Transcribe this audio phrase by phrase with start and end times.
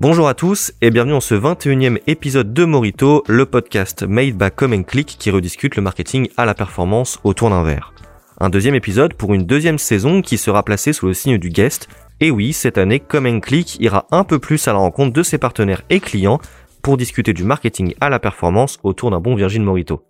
[0.00, 4.50] Bonjour à tous et bienvenue dans ce 21e épisode de Morito, le podcast made by
[4.50, 7.92] Come Click qui rediscute le marketing à la performance autour d'un verre.
[8.38, 11.86] Un deuxième épisode pour une deuxième saison qui sera placée sous le signe du guest.
[12.18, 15.36] Et oui, cette année, Come Click ira un peu plus à la rencontre de ses
[15.36, 16.40] partenaires et clients
[16.80, 20.02] pour discuter du marketing à la performance autour d'un bon Virgin Morito.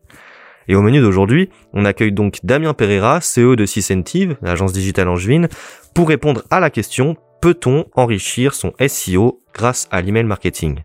[0.68, 5.48] Et au menu d'aujourd'hui, on accueille donc Damien Pereira, CEO de Sycentive, l'agence digitale angevine,
[5.96, 10.80] pour répondre à la question peut-on enrichir son SEO grâce à l'email marketing?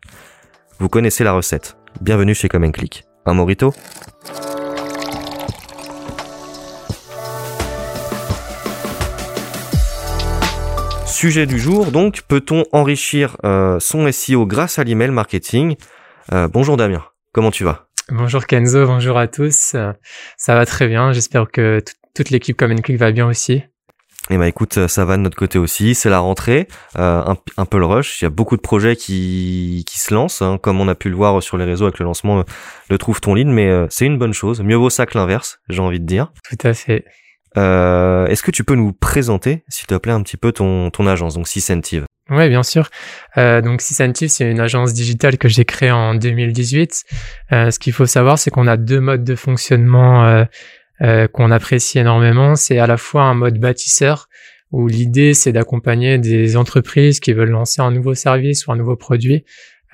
[0.80, 1.78] Vous connaissez la recette.
[2.02, 3.04] Bienvenue chez Comme Click.
[3.26, 3.74] Un morito?
[11.06, 15.76] Sujet du jour, donc, peut-on enrichir euh, son SEO grâce à l'email marketing?
[16.34, 17.88] Euh, Bonjour Damien, comment tu vas?
[18.10, 19.74] Bonjour Kenzo, bonjour à tous.
[19.76, 19.94] Euh,
[20.38, 21.82] ça va très bien, j'espère que
[22.14, 23.64] toute l'équipe Comme Click va bien aussi.
[24.32, 25.94] Eh ben écoute, ça va de notre côté aussi.
[25.94, 28.22] C'est la rentrée, euh, un, peu le rush.
[28.22, 31.10] Il y a beaucoup de projets qui, qui se lancent, hein, comme on a pu
[31.10, 32.44] le voir sur les réseaux avec le lancement
[32.90, 34.62] de Trouve ton lead, mais euh, c'est une bonne chose.
[34.62, 36.32] Mieux vaut ça que l'inverse, j'ai envie de dire.
[36.50, 37.06] Tout à fait.
[37.58, 41.08] Euh, Est-ce que tu peux nous présenter, s'il te plaît, un petit peu ton, ton
[41.08, 42.90] agence, donc Sycentive Oui, bien sûr.
[43.38, 47.04] Euh, donc Sycentive, c'est une agence digitale que j'ai créée en 2018.
[47.52, 50.46] Euh, ce qu'il faut savoir, c'est qu'on a deux modes de fonctionnement euh,
[51.02, 54.30] euh, qu'on apprécie énormément, c'est à la fois un mode bâtisseur
[54.72, 58.96] où l'idée c'est d'accompagner des entreprises qui veulent lancer un nouveau service ou un nouveau
[58.96, 59.44] produit,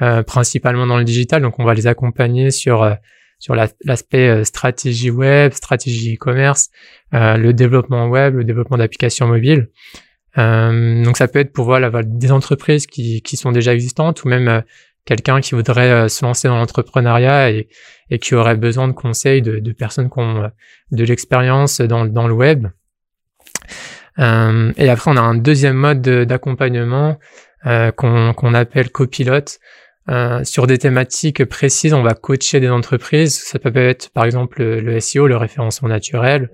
[0.02, 1.42] euh, principalement dans le digital.
[1.42, 2.94] Donc on va les accompagner sur euh,
[3.40, 6.70] sur l'aspect stratégie web, stratégie e-commerce,
[7.12, 9.68] le développement web, le développement d'applications mobiles.
[10.38, 14.62] donc ça peut être pour voilà, des entreprises qui, qui sont déjà existantes ou même
[15.06, 17.68] quelqu'un qui voudrait euh, se lancer dans l'entrepreneuriat et,
[18.10, 20.48] et, qui aurait besoin de conseils de, de personnes qui ont euh,
[20.92, 22.68] de l'expérience dans, dans, le web.
[24.20, 27.18] Euh, et après, on a un deuxième mode d'accompagnement
[27.66, 29.60] euh, qu'on appelle copilote.
[30.10, 33.40] Euh, sur des thématiques précises, on va coacher des entreprises.
[33.40, 36.50] Ça peut être par exemple le, SEO, le référencement naturel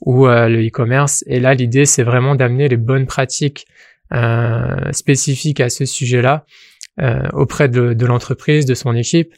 [0.00, 1.24] ou le e-commerce.
[1.26, 3.66] Et là, l'idée, c'est vraiment d'amener les bonnes pratiques
[4.92, 6.69] spécifiques à ce sujet-là euh,
[7.32, 9.32] auprès de, de l'entreprise, de son équipe,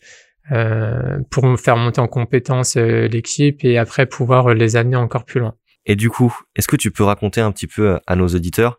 [0.50, 5.40] euh, pour faire monter en compétence euh, l'équipe et après pouvoir les amener encore plus
[5.40, 5.54] loin.
[5.86, 8.78] Et du coup, est-ce que tu peux raconter un petit peu à nos auditeurs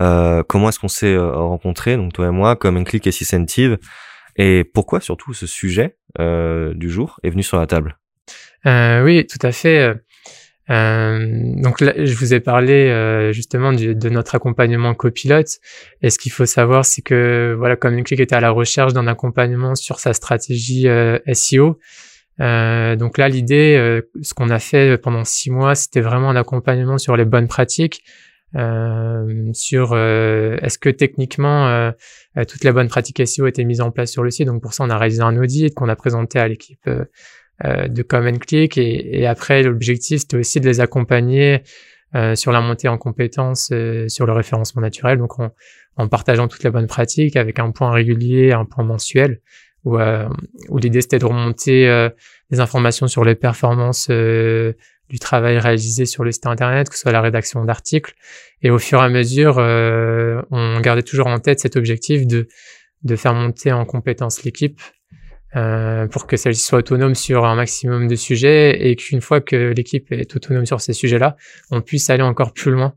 [0.00, 3.78] euh, comment est-ce qu'on s'est rencontrés, donc toi et moi, comme un clic et Sycentive,
[4.36, 7.96] et pourquoi surtout ce sujet euh, du jour est venu sur la table?
[8.66, 9.94] Euh, Oui, tout à fait.
[10.70, 15.58] Euh, donc là, je vous ai parlé euh, justement de notre accompagnement copilote.
[16.02, 19.06] Et ce qu'il faut savoir, c'est que voilà, comme Click était à la recherche d'un
[19.06, 21.78] accompagnement sur sa stratégie euh, SEO.
[22.40, 26.98] Euh, donc là, l'idée, ce qu'on a fait pendant six mois, c'était vraiment un accompagnement
[26.98, 28.02] sur les bonnes pratiques,
[29.52, 31.92] sur est-ce que techniquement
[32.48, 34.46] toutes les bonnes pratiques SEO étaient mises en place sur le site.
[34.46, 36.88] Donc pour ça, on a réalisé un audit qu'on a présenté à l'équipe
[37.64, 41.62] euh, de Common Click et, et après l'objectif c'était aussi de les accompagner
[42.16, 45.52] euh, sur la montée en compétences euh, sur le référencement naturel donc en,
[45.96, 49.40] en, partageant toutes les bonnes pratiques avec un point régulier un point mensuel
[49.84, 52.08] où, où l'idée c'était de remonter
[52.50, 57.12] des informations sur les performances du travail réalisé sur le site internet, que ce soit
[57.12, 58.14] la rédaction d'articles.
[58.62, 62.48] Et au fur et à mesure, on gardait toujours en tête cet objectif de,
[63.02, 64.80] de faire monter en compétence l'équipe
[65.56, 69.72] euh, pour que celle-ci soit autonome sur un maximum de sujets et qu'une fois que
[69.76, 71.36] l'équipe est autonome sur ces sujets-là,
[71.70, 72.94] on puisse aller encore plus loin,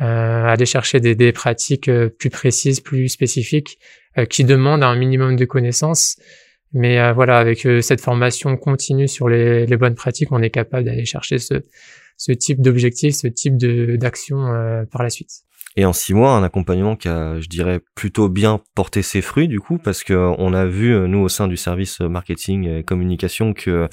[0.00, 0.04] euh,
[0.44, 3.78] aller chercher des, des, pratiques euh, plus précises, plus spécifiques,
[4.18, 6.16] euh, qui demandent un minimum de connaissances.
[6.72, 10.84] Mais euh, voilà, avec cette formation continue sur les, les, bonnes pratiques, on est capable
[10.84, 11.54] d'aller chercher ce,
[12.16, 14.38] ce type d'objectif, ce type d'action
[14.90, 15.45] par la suite.
[15.76, 19.48] Et en six mois, un accompagnement qui a, je dirais, plutôt bien porté ses fruits
[19.48, 22.82] du coup, parce que on a vu euh, nous au sein du service marketing et
[22.82, 23.88] communication que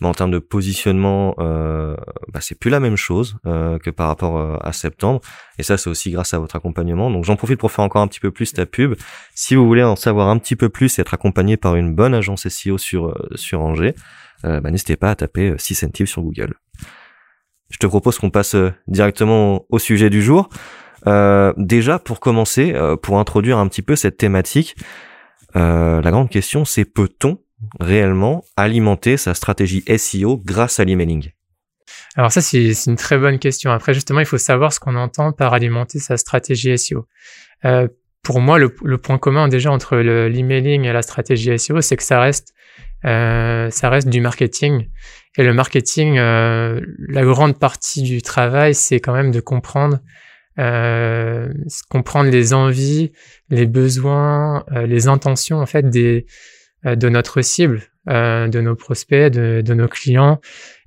[0.00, 1.96] bah, en termes de positionnement, euh,
[2.32, 5.20] bah, c'est plus la même chose euh, que par rapport euh, à septembre.
[5.58, 7.10] Et ça, c'est aussi grâce à votre accompagnement.
[7.10, 8.96] Donc j'en profite pour faire encore un petit peu plus ta pub.
[9.34, 12.14] Si vous voulez en savoir un petit peu plus et être accompagné par une bonne
[12.14, 13.94] agence SEO sur sur Angers,
[14.42, 16.54] bah, n'hésitez pas à taper Sycentive sur Google.
[17.70, 18.56] Je te propose qu'on passe
[18.86, 20.50] directement au sujet du jour.
[21.06, 24.76] Euh, déjà, pour commencer, euh, pour introduire un petit peu cette thématique,
[25.56, 27.38] euh, la grande question, c'est peut-on
[27.80, 31.30] réellement alimenter sa stratégie SEO grâce à l'emailing?
[32.16, 33.70] Alors ça, c'est une très bonne question.
[33.70, 37.06] Après, justement, il faut savoir ce qu'on entend par alimenter sa stratégie SEO.
[38.22, 42.20] Pour moi, le, point commun déjà entre l'emailing et la stratégie SEO, c'est que ça
[42.20, 42.54] reste,
[43.02, 44.88] ça reste du marketing.
[45.36, 49.98] Et le marketing, la grande partie du travail, c'est quand même de comprendre
[50.58, 51.52] euh,
[51.90, 53.12] comprendre les envies,
[53.50, 56.26] les besoins, euh, les intentions en fait des
[56.86, 60.40] euh, de notre cible, euh, de nos prospects, de, de, nos clients,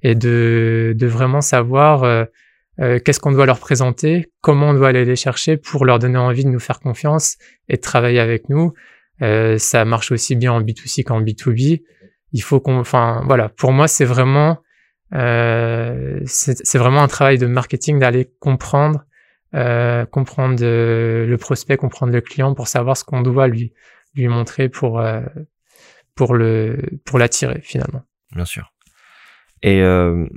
[0.03, 2.27] et de, de vraiment savoir
[2.77, 6.45] qu'est-ce qu'on doit leur présenter, comment on doit aller les chercher pour leur donner envie
[6.45, 7.37] de nous faire confiance
[7.67, 8.73] et de travailler avec nous.
[9.19, 11.81] ça marche aussi bien en B2C qu'en B2B.
[12.33, 14.59] Il faut qu'on, enfin voilà, pour moi c'est vraiment
[15.11, 19.07] c'est vraiment un travail de marketing d'aller comprendre
[19.55, 23.73] euh, comprendre le prospect, comprendre le client pour savoir ce qu'on doit lui
[24.13, 25.21] lui montrer pour euh,
[26.15, 28.03] pour le pour l'attirer finalement.
[28.33, 28.73] Bien sûr.
[29.63, 30.27] Et euh,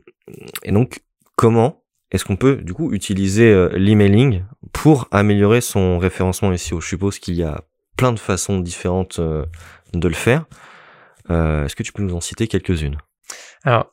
[0.62, 1.00] et donc
[1.36, 7.18] comment est-ce qu'on peut du coup utiliser l'emailing pour améliorer son référencement SEO Je suppose
[7.18, 7.62] qu'il y a
[7.96, 10.44] plein de façons différentes de le faire.
[11.28, 12.98] Est-ce que tu peux nous en citer quelques-unes?
[13.64, 13.92] Alors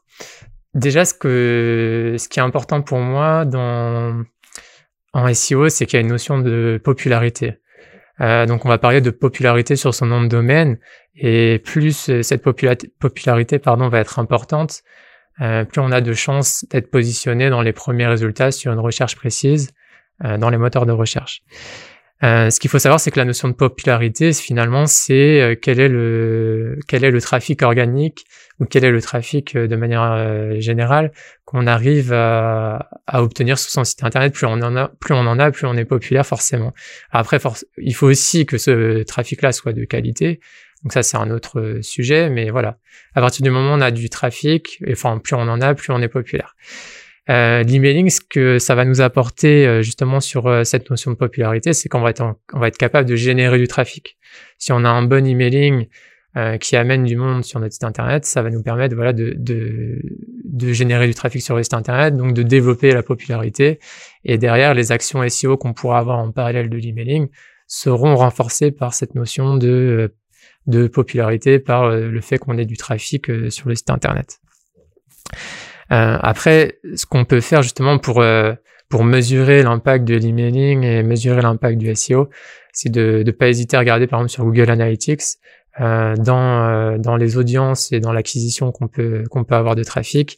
[0.74, 4.24] déjà ce que ce qui est important pour moi dans
[5.14, 7.60] en SEO, c'est qu'il y a une notion de popularité.
[8.20, 10.80] Euh, donc on va parler de popularité sur son nom de domaine
[11.16, 14.82] et plus euh, cette popularité pardon, va être importante,
[15.42, 19.16] euh, plus on a de chances d'être positionné dans les premiers résultats sur une recherche
[19.16, 19.72] précise
[20.40, 21.44] dans les moteurs de recherche.
[22.24, 25.80] Euh, ce qu'il faut savoir, c'est que la notion de popularité, finalement, c'est euh, quel
[25.80, 28.26] est le quel est le trafic organique
[28.60, 31.12] ou quel est le trafic euh, de manière générale
[31.46, 34.34] qu'on arrive à, à, obtenir sur son site internet.
[34.34, 36.74] Plus on en a, plus on en a, plus on est populaire forcément.
[37.12, 37.40] Après,
[37.78, 40.40] il faut aussi que ce trafic-là soit de qualité.
[40.84, 42.78] Donc ça, c'est un autre sujet, mais voilà.
[43.16, 45.92] À partir du moment où on a du trafic, enfin, plus on en a, plus
[45.92, 46.56] on est populaire.
[47.30, 51.18] Euh, L'emailing, ce que ça va nous apporter euh, justement sur euh, cette notion de
[51.18, 54.18] popularité, c'est qu'on va être on va être capable de générer du trafic.
[54.58, 55.88] Si on a un bon emailing
[56.38, 59.34] euh, qui amène du monde sur notre site internet, ça va nous permettre voilà de,
[59.38, 60.00] de,
[60.46, 63.80] de générer du trafic sur le site internet, donc de développer la popularité.
[64.24, 67.28] Et derrière, les actions SEO qu'on pourra avoir en parallèle de l'emailing
[67.68, 70.14] seront renforcées par cette notion de
[70.68, 74.40] de popularité, par le fait qu'on ait du trafic sur le site internet.
[75.92, 78.54] Euh, après, ce qu'on peut faire justement pour euh,
[78.90, 82.30] pour mesurer l'impact de l'emailing et mesurer l'impact du SEO,
[82.72, 85.22] c'est de ne pas hésiter à regarder par exemple sur Google Analytics
[85.80, 89.84] euh, dans euh, dans les audiences et dans l'acquisition qu'on peut qu'on peut avoir de
[89.84, 90.38] trafic,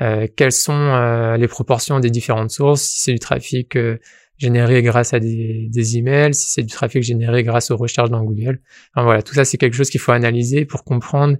[0.00, 3.78] euh, quelles sont les proportions des différentes sources, si c'est du trafic
[4.36, 8.22] généré grâce à des, des emails, si c'est du trafic généré grâce aux recherches dans
[8.22, 8.60] Google.
[8.94, 11.36] Enfin, voilà, tout ça c'est quelque chose qu'il faut analyser pour comprendre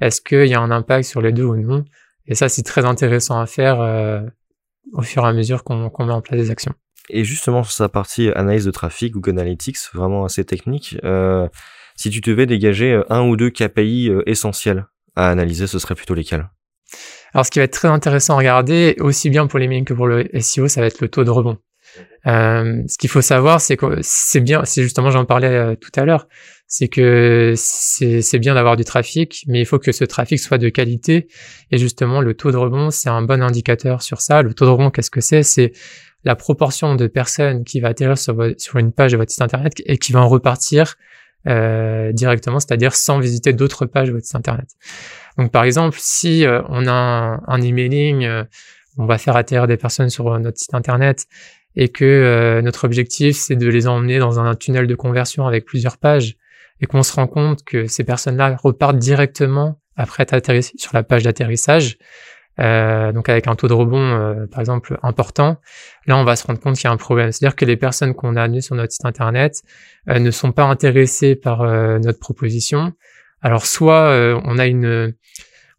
[0.00, 1.84] est-ce qu'il y a un impact sur les deux ou non.
[2.28, 4.20] Et ça, c'est très intéressant à faire euh,
[4.92, 6.74] au fur et à mesure qu'on met en place des actions.
[7.08, 11.48] Et justement, sur sa partie analyse de trafic, Google Analytics, vraiment assez technique, euh,
[11.96, 15.94] si tu devais dégager euh, un ou deux KPI euh, essentiels à analyser, ce serait
[15.94, 16.48] plutôt lesquels?
[17.32, 19.94] Alors, ce qui va être très intéressant à regarder, aussi bien pour les mails que
[19.94, 21.58] pour le SEO, ça va être le taux de rebond.
[22.26, 26.04] Euh, ce qu'il faut savoir, c'est que c'est bien, c'est justement, j'en parlais tout à
[26.04, 26.28] l'heure,
[26.68, 30.68] c'est que c'est bien d'avoir du trafic, mais il faut que ce trafic soit de
[30.68, 31.28] qualité.
[31.70, 34.42] Et justement, le taux de rebond, c'est un bon indicateur sur ça.
[34.42, 35.44] Le taux de rebond, qu'est-ce que c'est?
[35.44, 35.72] C'est
[36.24, 39.74] la proportion de personnes qui va atterrir sur, sur une page de votre site internet
[39.86, 40.96] et qui va en repartir
[41.46, 44.66] euh, directement, c'est-à-dire sans visiter d'autres pages de votre site internet.
[45.38, 48.42] Donc, par exemple, si euh, on a un, un emailing, euh,
[48.98, 51.26] on va faire atterrir des personnes sur notre site internet
[51.76, 55.98] et que notre objectif c'est de les emmener dans un tunnel de conversion avec plusieurs
[55.98, 56.38] pages
[56.80, 61.02] et qu'on se rend compte que ces personnes-là repartent directement après être atterrissées sur la
[61.02, 61.98] page d'atterrissage,
[62.58, 65.58] euh, donc avec un taux de rebond euh, par exemple important,
[66.06, 67.32] là on va se rendre compte qu'il y a un problème.
[67.32, 69.62] C'est-à-dire que les personnes qu'on a amenées sur notre site internet
[70.08, 72.92] euh, ne sont pas intéressées par euh, notre proposition.
[73.42, 75.14] Alors soit euh, on a une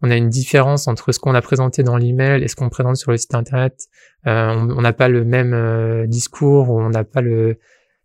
[0.02, 2.98] on a une différence entre ce qu'on a présenté dans l'email et ce qu'on présente
[2.98, 3.88] sur le site internet.
[4.26, 7.58] on n'a pas le même discours ou on n'a pas le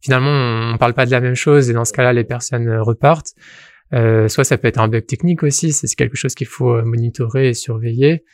[0.02, 0.30] finalement
[0.74, 3.32] on, parle pas de la même chose et dans ce cas-là les personnes euh, repartent.
[3.94, 6.82] Euh, soit ça peut être un bug technique aussi, c'est quelque chose qu'il faut euh,
[6.82, 8.24] monitorer et surveiller.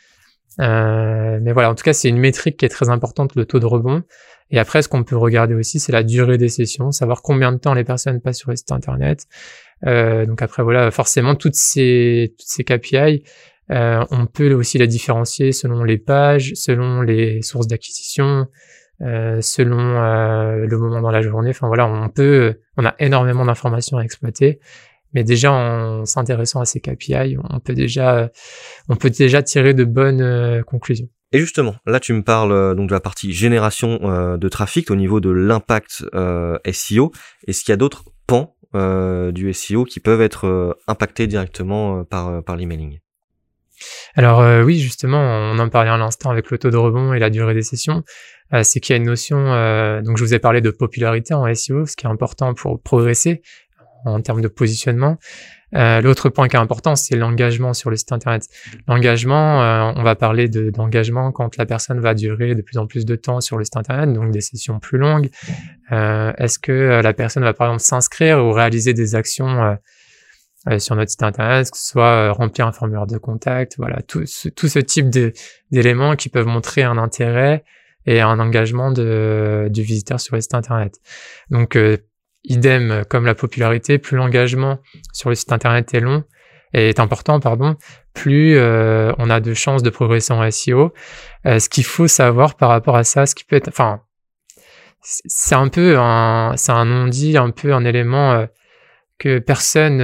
[0.59, 3.59] Euh, mais voilà, en tout cas, c'est une métrique qui est très importante, le taux
[3.59, 4.03] de rebond.
[4.51, 7.57] Et après, ce qu'on peut regarder aussi, c'est la durée des sessions, savoir combien de
[7.57, 9.25] temps les personnes passent sur le site internet.
[9.85, 13.23] Euh, donc après, voilà, forcément, toutes ces, toutes ces KPI,
[13.71, 18.47] euh, on peut aussi la différencier selon les pages, selon les sources d'acquisition,
[19.01, 21.51] euh, selon euh, le moment dans la journée.
[21.51, 24.59] Enfin voilà, on peut, on a énormément d'informations à exploiter,
[25.13, 28.29] mais déjà en s'intéressant à ces KPI, on peut déjà,
[28.89, 31.07] on peut déjà tirer de bonnes euh, conclusions.
[31.31, 33.99] Et justement, là tu me parles donc de la partie génération
[34.35, 36.03] de trafic au niveau de l'impact
[36.71, 37.11] SEO.
[37.47, 42.55] Est-ce qu'il y a d'autres pans du SEO qui peuvent être impactés directement par par
[42.55, 42.97] l'emailing?
[44.15, 47.29] Alors oui, justement, on en parlait à l'instant avec le taux de rebond et la
[47.29, 48.03] durée des sessions.
[48.63, 49.37] c'est qu'il y a une notion,
[50.01, 53.41] donc je vous ai parlé de popularité en SEO, ce qui est important pour progresser
[54.05, 55.17] en termes de positionnement.
[55.75, 58.47] Euh, L'autre point qui est important, c'est l'engagement sur le site internet.
[58.87, 63.05] L'engagement, euh, on va parler d'engagement quand la personne va durer de plus en plus
[63.05, 65.29] de temps sur le site internet, donc des sessions plus longues.
[65.91, 69.75] Euh, Est-ce que euh, la personne va par exemple s'inscrire ou réaliser des actions euh,
[70.77, 74.49] sur notre site internet, que ce soit remplir un formulaire de contact, voilà, tout ce,
[74.49, 75.09] tout ce type
[75.71, 77.63] d'éléments qui peuvent montrer un intérêt
[78.05, 80.95] et un engagement de, du visiteur sur le site internet.
[81.49, 81.77] Donc
[82.43, 84.79] idem comme la popularité, plus l'engagement
[85.13, 86.23] sur le site internet est long
[86.73, 87.75] est important, pardon,
[88.13, 90.93] plus euh, on a de chances de progresser en SEO.
[91.45, 94.01] Euh, ce qu'il faut savoir par rapport à ça, ce qui peut être, enfin,
[95.01, 98.45] c'est un peu un, c'est un non-dit, un peu un élément euh,
[99.19, 100.01] que personne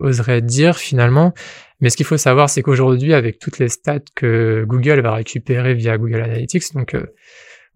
[0.00, 1.34] oserait dire finalement.
[1.80, 5.74] Mais ce qu'il faut savoir, c'est qu'aujourd'hui, avec toutes les stats que Google va récupérer
[5.74, 6.96] via Google Analytics, donc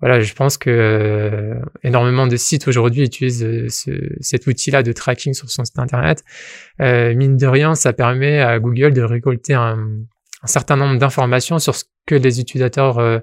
[0.03, 4.91] voilà, je pense que euh, énormément de sites aujourd'hui utilisent euh, ce, cet outil-là de
[4.93, 6.25] tracking sur son site internet.
[6.81, 9.79] Euh, mine de rien, ça permet à Google de récolter un
[10.45, 13.23] certain nombre d'informations sur ce que les utilisateurs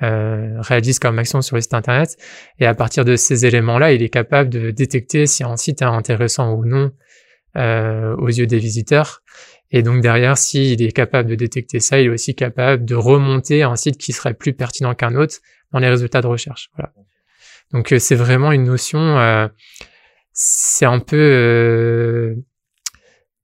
[0.00, 2.16] euh, euh, réalisent comme action sur le site internet.
[2.58, 5.86] Et à partir de ces éléments-là, il est capable de détecter si un site est
[5.86, 6.92] intéressant ou non
[7.54, 9.22] aux yeux des visiteurs.
[9.70, 13.62] Et donc derrière, s'il est capable de détecter ça, il est aussi capable de remonter
[13.62, 15.36] un site qui serait plus pertinent qu'un autre
[15.72, 16.70] dans les résultats de recherche.
[16.76, 16.92] Voilà.
[17.72, 19.48] Donc euh, c'est vraiment une notion, euh,
[20.32, 22.34] c'est un peu, euh,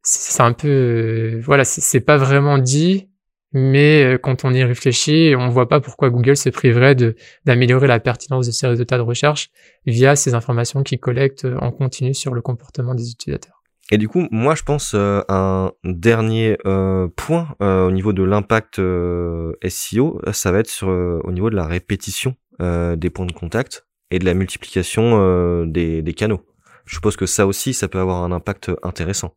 [0.02, 3.07] c'est un peu, euh, voilà, c'est pas vraiment dit,
[3.52, 6.97] mais quand on y réfléchit, on voit pas pourquoi Google se priverait
[7.45, 9.50] d'améliorer la pertinence de ses résultats de recherche
[9.87, 13.59] via ces informations qu'il collecte en continu sur le comportement des utilisateurs.
[13.90, 18.23] Et du coup, moi, je pense euh, un dernier euh, point euh, au niveau de
[18.23, 23.33] l'impact euh, SEO, ça va être sur, au niveau de la répétition des points de
[23.33, 26.45] contact et de la multiplication des, des, canaux.
[26.87, 29.37] Je suppose que ça aussi, ça peut avoir un impact intéressant.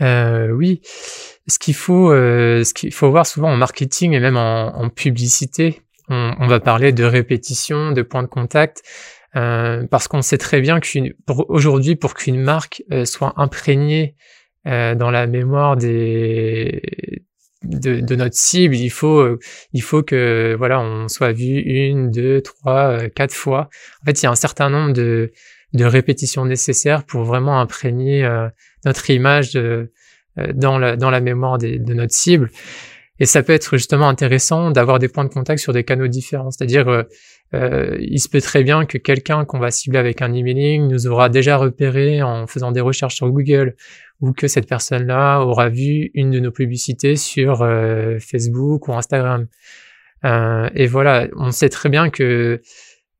[0.00, 0.80] Oui,
[1.46, 6.46] ce qu'il faut, ce qu'il faut voir souvent en marketing et même en, publicité, on,
[6.46, 8.82] va parler de répétition, de points de contact.
[9.36, 14.14] Euh, parce qu'on sait très bien qu'aujourd'hui, pour qu'une marque euh, soit imprégnée
[14.66, 16.82] euh, dans la mémoire des
[17.64, 19.38] de, de, notre cible, il faut
[19.72, 23.70] il faut que voilà on soit vu une, deux, trois, quatre fois.
[24.02, 25.32] En fait, il y a un certain nombre de
[25.74, 28.26] de répétitions nécessaires pour vraiment imprégner
[28.84, 29.58] notre image
[30.54, 32.50] dans la dans la mémoire des, de notre cible.
[33.20, 36.50] Et ça peut être justement intéressant d'avoir des points de contact sur des canaux différents.
[36.50, 37.02] C'est-à-dire, euh,
[37.54, 41.06] euh, il se peut très bien que quelqu'un qu'on va cibler avec un emailing nous
[41.06, 43.76] aura déjà repéré en faisant des recherches sur Google
[44.20, 49.46] ou que cette personne-là aura vu une de nos publicités sur euh, Facebook ou Instagram.
[50.24, 52.62] Euh, et voilà, on sait très bien que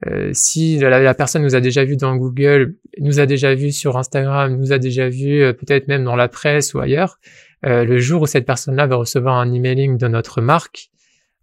[0.06, 3.72] euh, si la, la, personne nous a déjà vu dans Google, nous a déjà vu
[3.72, 7.18] sur Instagram, nous a déjà vu peut-être même dans la presse ou ailleurs,
[7.66, 10.90] euh, le jour où cette personne-là va recevoir un emailing de notre marque,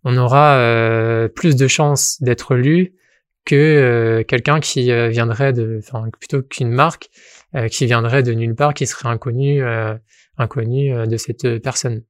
[0.03, 2.93] on aura euh, plus de chances d'être lu
[3.45, 7.09] que euh, quelqu'un qui viendrait de, enfin plutôt qu'une marque
[7.69, 9.61] qui viendrait de nulle part, qui serait inconnu,
[10.37, 12.03] inconnu de cette personne.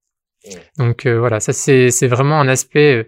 [0.78, 3.08] Donc voilà, ça c'est c'est vraiment un aspect.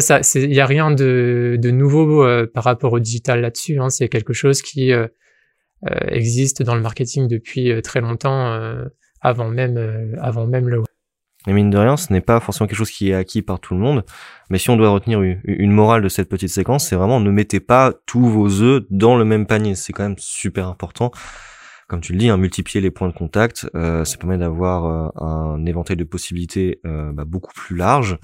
[0.00, 3.78] Ça, ça, il y a rien de, de nouveau par rapport au digital là-dessus.
[3.78, 4.92] Hein, c'est quelque chose qui
[6.08, 8.58] existe dans le marketing depuis très longtemps
[9.24, 10.82] avant même, euh, avant même le
[11.46, 13.74] et mine de rien, ce n'est pas forcément quelque chose qui est acquis par tout
[13.74, 14.02] le monde,
[14.48, 17.60] mais si on doit retenir une morale de cette petite séquence, c'est vraiment ne mettez
[17.60, 19.74] pas tous vos œufs dans le même panier.
[19.74, 21.10] C'est quand même super important.
[21.86, 25.22] Comme tu le dis, hein, multiplier les points de contact, euh, ça permet d'avoir euh,
[25.22, 28.16] un éventail de possibilités euh, bah, beaucoup plus large,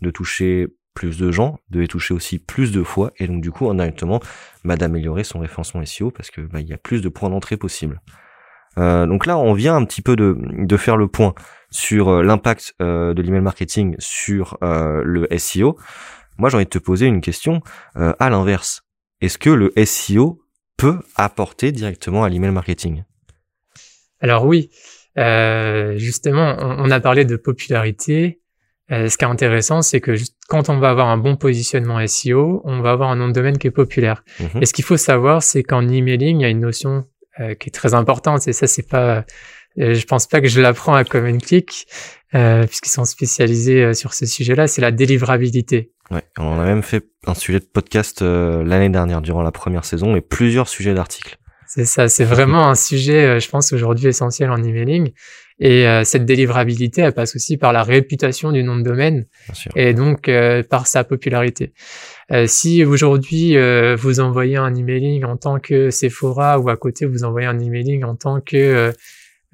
[0.00, 3.70] de toucher plus de gens, de toucher aussi plus de fois, et donc du coup,
[3.70, 4.18] indirectement,
[4.64, 7.56] bah, d'améliorer son référencement SEO parce que bah, il y a plus de points d'entrée
[7.56, 8.00] possibles.
[8.78, 11.36] Euh, donc là, on vient un petit peu de, de faire le point
[11.70, 15.78] sur euh, l'impact euh, de l'email marketing sur le SEO.
[16.36, 17.62] Moi, j'ai envie de te poser une question
[17.94, 18.82] à l'inverse.
[19.20, 20.42] Est-ce que le SEO
[20.76, 23.04] peut apporter directement à l'email marketing?
[24.20, 24.70] Alors oui,
[25.16, 28.40] justement, on, a parlé de popularité.
[28.90, 30.14] Ce qui est intéressant, c'est que
[30.48, 33.58] quand on va avoir un bon positionnement SEO, on va avoir un nom de domaine
[33.58, 34.24] qui est populaire.
[34.40, 34.62] Mhm.
[34.62, 37.04] Et ce qu'il faut savoir, c'est qu'en emailing, il y a une notion
[37.40, 38.48] euh, qui est très importante.
[38.48, 39.24] Et ça, c'est pas,
[39.78, 41.86] euh, je pense pas que je l'apprends à Common Click,
[42.34, 44.66] euh, puisqu'ils sont spécialisés euh, sur ce sujet-là.
[44.66, 45.92] C'est la délivrabilité.
[46.10, 50.16] Ouais, on a même fait un sujet de podcast l'année dernière durant la première saison
[50.16, 51.36] et plusieurs sujets d'articles.
[51.66, 55.12] C'est ça, c'est vraiment un sujet, je pense, aujourd'hui essentiel en emailing.
[55.60, 59.26] Et cette délivrabilité, elle passe aussi par la réputation du nom de domaine
[59.74, 60.30] et donc
[60.70, 61.72] par sa popularité.
[62.46, 63.56] si aujourd'hui
[63.96, 68.04] vous envoyez un emailing en tant que Sephora ou à côté vous envoyez un emailing
[68.04, 68.92] en tant que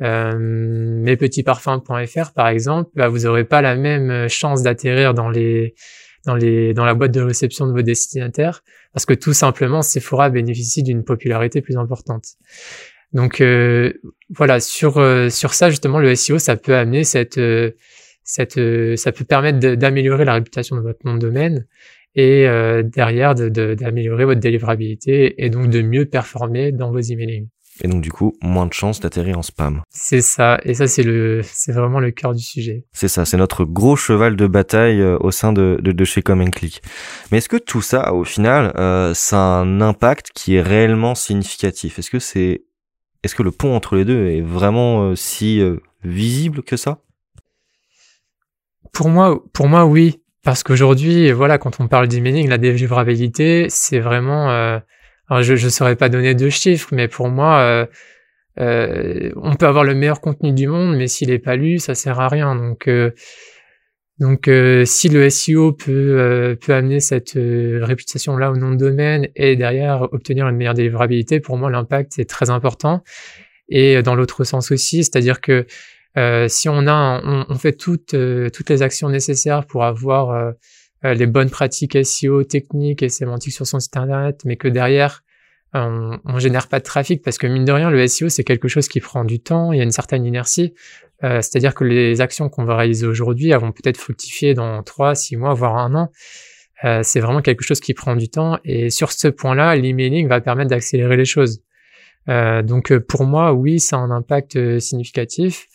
[0.03, 5.77] euh, mespetitsparfums.fr par exemple, bah, vous n'aurez pas la même euh, chance d'atterrir dans les
[6.27, 10.31] dans les dans la boîte de réception de vos destinataires parce que tout simplement Sephora
[10.31, 12.25] bénéficie d'une popularité plus importante.
[13.15, 13.93] Donc euh,
[14.29, 17.41] voilà sur euh, sur ça justement le SEO ça peut amener cette
[18.25, 18.61] cette
[18.97, 21.67] ça peut permettre d'améliorer la réputation de votre nom de domaine
[22.17, 22.47] et
[22.85, 27.49] derrière d'améliorer de, votre délivrabilité et donc de mieux performer dans vos emailing
[27.83, 29.83] et donc du coup moins de chances d'atterrir en spam.
[29.91, 32.85] C'est ça, et ça c'est le, c'est vraiment le cœur du sujet.
[32.93, 36.23] C'est ça, c'est notre gros cheval de bataille euh, au sein de, de, de chez
[36.23, 36.83] Come Click.
[37.31, 41.15] Mais est-ce que tout ça, au final, euh, ça a un impact qui est réellement
[41.15, 41.99] significatif?
[41.99, 42.63] Est-ce que c'est,
[43.25, 47.01] est-ce que le pont entre les deux est vraiment euh, si euh, visible que ça?
[48.93, 54.81] Pour moi, oui, parce qu'aujourd'hui, voilà, quand on parle d'emailing, la délivrabilité, c'est vraiment
[55.29, 57.87] alors je ne saurais pas donner de chiffres, mais pour moi, euh,
[58.61, 61.95] euh, on peut avoir le meilleur contenu du monde, mais s'il n'est pas lu, ça
[61.95, 62.55] sert à rien.
[62.55, 63.13] Donc, euh,
[64.21, 69.29] donc euh, si le SEO peut, euh, peut amener cette réputation-là au nom de domaine
[69.37, 73.03] et derrière obtenir une meilleure délivrabilité, pour moi, l'impact est très important.
[73.69, 75.67] Et dans l'autre sens aussi, c'est-à-dire que
[76.49, 78.15] si on a, on, on, fait toutes,
[78.53, 80.55] toutes les actions nécessaires pour avoir
[81.05, 85.23] euh, les bonnes pratiques SEO techniques et sémantiques sur son site internet, mais que derrière,
[85.75, 88.69] on, on génère pas de trafic parce que mine de rien, le SEO, c'est quelque
[88.69, 90.73] chose qui prend du temps, il y a une certaine inertie.
[91.25, 95.37] Euh, c'est-à-dire que les actions qu'on va réaliser aujourd'hui vont peut-être fructifier dans trois, six
[95.37, 96.11] mois, voire un an.
[96.85, 98.59] Euh, c'est vraiment quelque chose qui prend du temps.
[98.65, 101.63] Et sur ce point-là, l'emailing va permettre d'accélérer les choses.
[102.29, 105.67] Euh, donc pour moi, oui, ça a un impact significatif.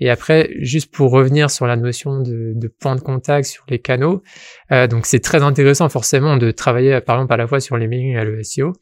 [0.00, 3.78] Et après, juste pour revenir sur la notion de, de point de contact sur les
[3.78, 4.22] canaux,
[4.70, 8.16] donc c'est très intéressant forcément de travailler par exemple à la fois sur les mails
[8.18, 8.72] et le SEO.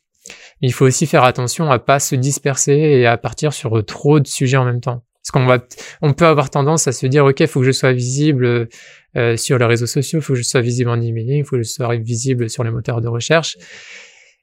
[0.60, 4.20] Mais il faut aussi faire attention à pas se disperser et à partir sur trop
[4.20, 5.04] de sujets en même temps.
[5.22, 5.64] Parce qu'on va,
[6.00, 8.68] on peut avoir tendance à se dire, ok, il faut que je sois visible
[9.16, 11.56] euh, sur les réseaux sociaux, il faut que je sois visible en emailing, il faut
[11.56, 13.56] que je sois visible sur les moteurs de recherche.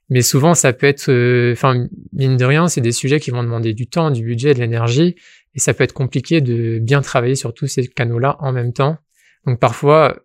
[0.10, 3.44] Mais souvent, ça peut être, euh, enfin, mine de rien, c'est des sujets qui vont
[3.44, 5.16] demander du temps, du budget, de l'énergie,
[5.54, 8.98] et ça peut être compliqué de bien travailler sur tous ces canaux-là en même temps.
[9.46, 10.18] Donc parfois,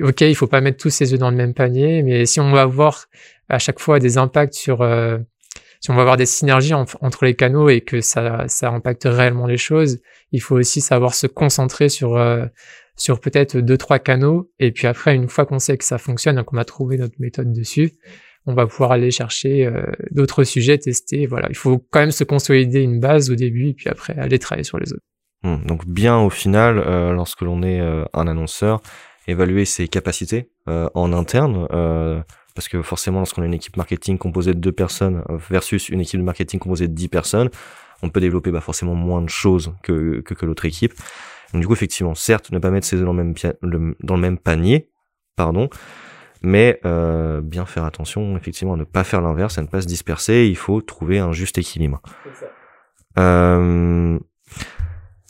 [0.00, 2.50] ok, il faut pas mettre tous ses œufs dans le même panier, mais si on
[2.50, 3.06] va avoir
[3.48, 5.18] à chaque fois des impacts sur, euh,
[5.84, 9.46] si on va avoir des synergies entre les canaux et que ça, ça impacte réellement
[9.46, 10.00] les choses,
[10.32, 12.46] il faut aussi savoir se concentrer sur, euh,
[12.96, 16.42] sur peut-être deux trois canaux, et puis après, une fois qu'on sait que ça fonctionne,
[16.42, 17.92] qu'on a trouvé notre méthode dessus,
[18.46, 21.26] on va pouvoir aller chercher euh, d'autres sujets, tester.
[21.26, 24.38] Voilà, il faut quand même se consolider une base au début et puis après aller
[24.38, 25.04] travailler sur les autres.
[25.42, 28.80] Hmm, donc bien au final, euh, lorsque l'on est euh, un annonceur,
[29.28, 31.66] évaluer ses capacités en interne.
[32.54, 36.20] Parce que forcément, lorsqu'on a une équipe marketing composée de deux personnes versus une équipe
[36.20, 37.50] de marketing composée de dix personnes,
[38.02, 40.94] on peut développer bah, forcément moins de choses que, que, que l'autre équipe.
[41.52, 44.20] Donc du coup, effectivement, certes, ne pas mettre ses œufs dans le même, dans le
[44.20, 44.90] même panier,
[45.36, 45.68] pardon,
[46.42, 49.86] mais euh, bien faire attention effectivement à ne pas faire l'inverse, à ne pas se
[49.86, 52.02] disperser, il faut trouver un juste équilibre.
[53.18, 54.18] Euh,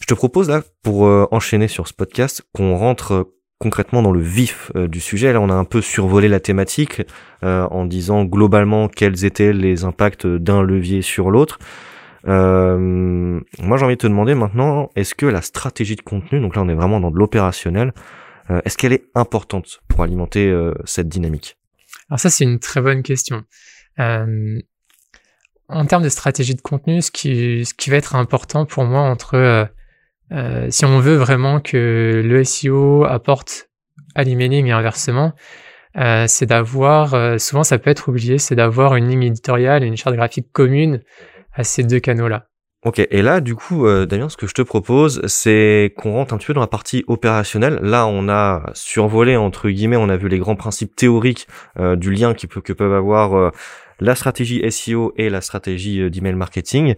[0.00, 4.20] je te propose là, pour euh, enchaîner sur ce podcast, qu'on rentre concrètement dans le
[4.20, 5.32] vif euh, du sujet.
[5.32, 7.02] Là, on a un peu survolé la thématique
[7.42, 11.58] en disant globalement quels étaient les impacts d'un levier sur l'autre.
[12.24, 16.62] moi, j'ai envie de te demander maintenant, est-ce que la stratégie de contenu, donc là,
[16.62, 17.92] on est vraiment dans de l'opérationnel,
[18.50, 21.56] euh, est-ce qu'elle est importante pour alimenter euh, cette dynamique?
[22.10, 23.44] Alors ça, c'est une très bonne question.
[23.98, 24.60] Euh,
[25.68, 29.00] en termes de stratégie de contenu, ce qui, ce qui va être important pour moi
[29.00, 29.68] entre
[30.34, 33.70] euh, si on veut vraiment que le SEO apporte
[34.14, 35.32] à l'emailing et inversement,
[35.96, 39.96] euh, c'est d'avoir, souvent ça peut être oublié, c'est d'avoir une ligne éditoriale et une
[39.96, 41.00] charte graphique commune
[41.52, 42.48] à ces deux canaux-là.
[42.84, 46.34] Ok, et là, du coup, euh, Damien, ce que je te propose, c'est qu'on rentre
[46.34, 47.78] un petit peu dans la partie opérationnelle.
[47.80, 52.10] Là, on a survolé, entre guillemets, on a vu les grands principes théoriques euh, du
[52.10, 53.50] lien qui peut, que peuvent avoir euh,
[54.00, 56.94] la stratégie SEO et la stratégie euh, d'email marketing.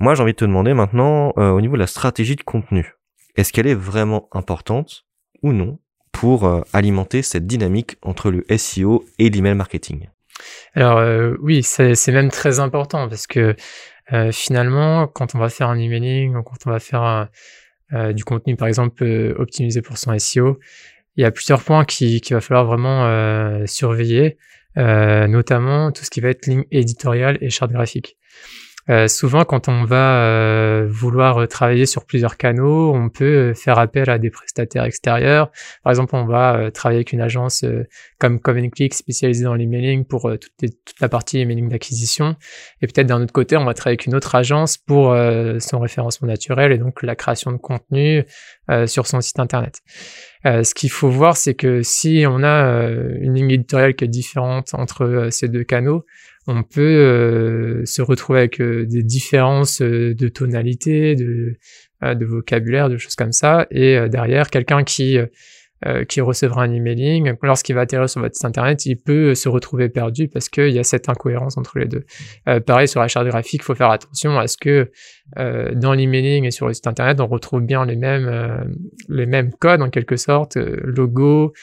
[0.00, 2.94] Moi, j'ai envie de te demander maintenant, au niveau de la stratégie de contenu,
[3.36, 5.04] est-ce qu'elle est vraiment importante
[5.42, 5.78] ou non
[6.10, 10.08] pour alimenter cette dynamique entre le SEO et l'email marketing?
[10.74, 11.02] Alors
[11.40, 13.54] oui, c'est même très important parce que
[14.12, 17.24] euh, finalement, quand on va faire un emailing ou quand on va faire euh,
[17.92, 19.04] euh, du contenu, par exemple,
[19.38, 20.58] optimisé pour son SEO,
[21.16, 24.38] il y a plusieurs points qu'il qui va falloir vraiment surveiller,
[24.76, 28.16] notamment tout ce qui va être ligne éditoriale et charte graphique.
[28.88, 34.08] Euh, souvent, quand on va euh, vouloir travailler sur plusieurs canaux, on peut faire appel
[34.08, 35.50] à des prestataires extérieurs.
[35.82, 37.64] Par exemple, on va travailler avec une agence
[38.18, 42.36] comme CommonClick spécialisée dans l'emailing pour toute, toute, la partie emailing d'acquisition.
[42.80, 45.14] Et peut-être d'un autre côté, on va travailler avec une autre agence pour
[45.58, 48.24] son référencement naturel et donc la création de contenu
[48.86, 49.80] sur son site internet.
[50.44, 52.88] ce qu'il faut voir, c'est que si on a
[53.20, 56.04] une ligne éditoriale qui est différente entre ces deux canaux,
[56.50, 61.56] on peut euh, se retrouver avec euh, des différences euh, de tonalité, de,
[62.02, 65.18] de vocabulaire, de choses comme ça, et derrière quelqu'un qui
[65.86, 69.48] euh, qui recevra un emailing, lorsqu'il va atterrir sur votre site internet, il peut se
[69.48, 72.04] retrouver perdu parce qu'il y a cette incohérence entre les deux.
[72.48, 74.90] Euh, pareil sur la charte graphique, il faut faire attention à ce que
[75.38, 78.62] euh, dans l'emailing et sur le site internet, on retrouve bien les mêmes euh,
[79.08, 81.54] les mêmes codes en quelque sorte, logo,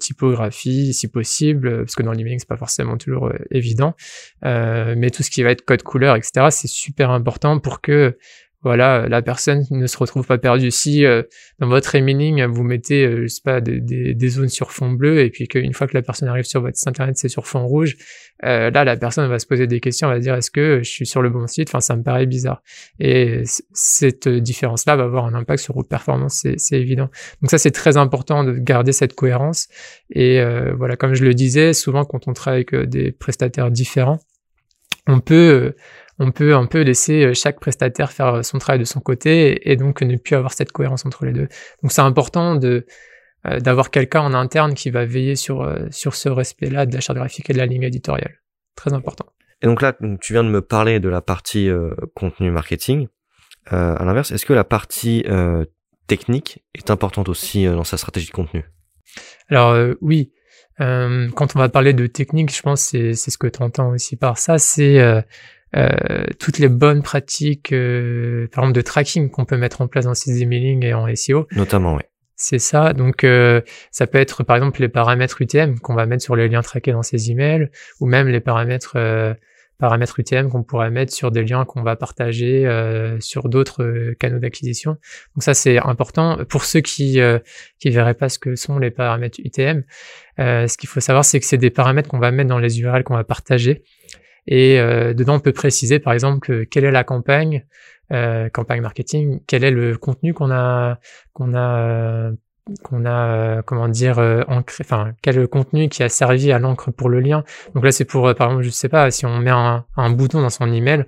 [0.00, 3.94] typographie, si possible, parce que dans l'emailing c'est pas forcément toujours évident,
[4.42, 8.16] mais tout ce qui va être code couleur, etc., c'est super important pour que
[8.62, 10.72] voilà, la personne ne se retrouve pas perdue.
[10.72, 11.22] Si euh,
[11.60, 15.20] dans votre emailing vous mettez, euh, je sais pas, des, des, zones sur fond bleu
[15.20, 17.64] et puis qu'une fois que la personne arrive sur votre site internet c'est sur fond
[17.64, 17.96] rouge,
[18.44, 21.06] euh, là la personne va se poser des questions, va dire est-ce que je suis
[21.06, 21.68] sur le bon site?
[21.68, 22.62] Enfin, ça me paraît bizarre.
[22.98, 27.10] Et cette différence-là va avoir un impact sur votre performance, c'est évident.
[27.40, 29.68] Donc ça c'est très important de garder cette cohérence.
[30.10, 30.42] Et
[30.76, 34.18] voilà, comme je le disais, souvent quand on travaille avec des prestataires différents,
[35.06, 35.74] on peut
[36.18, 39.70] on peut un peu laisser euh, chaque prestataire faire euh, son travail de son côté
[39.70, 41.48] et, donc ne plus avoir cette cohérence entre les deux.
[41.82, 42.86] Donc c'est important de
[43.46, 47.18] euh, d'avoir quelqu'un en interne qui va veiller sur sur ce respect-là de la charte
[47.18, 48.40] graphique et de la ligne éditoriale.
[48.74, 49.26] Très important.
[49.62, 51.68] Et donc là, tu viens de me parler de la partie
[52.14, 53.08] contenu marketing.
[53.66, 55.24] à l'inverse, est-ce que la partie
[56.06, 58.64] technique est importante aussi dans sa stratégie de contenu?
[59.48, 60.30] Alors oui,
[60.78, 64.14] quand on va parler de technique, je pense c'est c'est ce que tu entends aussi
[64.14, 65.24] par ça, c'est
[65.76, 70.06] euh, toutes les bonnes pratiques, euh, par exemple de tracking qu'on peut mettre en place
[70.06, 71.46] dans ces emailing et en SEO.
[71.52, 72.02] Notamment, oui.
[72.36, 72.92] C'est ça.
[72.92, 76.48] Donc, euh, ça peut être par exemple les paramètres UTM qu'on va mettre sur les
[76.48, 77.68] liens traqués dans ces emails,
[78.00, 79.36] ou même les paramètres
[79.78, 82.66] paramètres UTM qu'on pourrait mettre sur des liens qu'on va partager
[83.20, 84.92] sur d'autres canaux d'acquisition.
[85.34, 87.20] Donc ça c'est important pour ceux qui
[87.78, 89.84] qui verraient pas ce que sont les paramètres UTM.
[90.38, 93.04] ce qu'il faut savoir c'est que c'est des paramètres qu'on va mettre dans les URL
[93.04, 93.84] qu'on va partager
[94.50, 97.66] et euh, dedans, on peut préciser, par exemple, que, quelle est la campagne,
[98.12, 100.98] euh, campagne marketing, quel est le contenu qu'on a,
[101.34, 102.30] qu'on a,
[102.82, 107.08] qu'on a, comment dire, euh, ancré, enfin, quel contenu qui a servi à l'encre pour
[107.08, 107.44] le lien.
[107.74, 110.10] Donc là, c'est pour, euh, par exemple, je sais pas, si on met un, un
[110.10, 111.04] bouton dans son email,